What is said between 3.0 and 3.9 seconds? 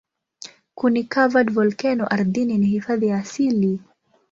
ya asili.